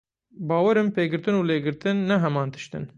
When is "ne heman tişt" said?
2.09-2.71